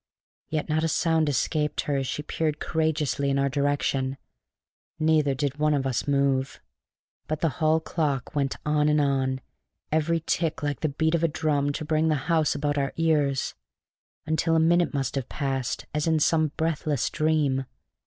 [0.49, 4.17] Yet not a sound escaped her as she peered courageously in our direction;
[4.97, 6.59] neither did one of us move;
[7.27, 9.41] but the hall clock went on and on,
[9.91, 13.53] every tick like the beat of a drum to bring the house about our ears,
[14.25, 17.65] until a minute must have passed as in some breathless dream.